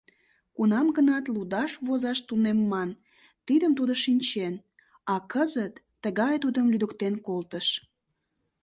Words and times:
Кунам-гынат 0.55 1.25
лудаш-возаш 1.33 2.19
тунемман, 2.27 2.89
тидым 3.45 3.71
тудо 3.79 3.93
шинчен, 4.03 4.53
а 5.13 5.15
кызыт 5.31 5.73
тыгае 6.01 6.37
тудым 6.43 6.65
лӱдыктен 6.71 7.13
колтыш. 7.27 7.67